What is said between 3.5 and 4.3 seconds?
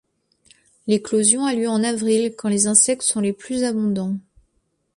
abondants.